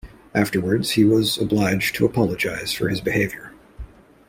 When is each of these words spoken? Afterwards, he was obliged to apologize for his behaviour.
Afterwards, 0.33 0.89
he 0.93 1.05
was 1.05 1.37
obliged 1.37 1.93
to 1.93 2.07
apologize 2.07 2.73
for 2.73 2.89
his 2.89 2.99
behaviour. 3.01 3.53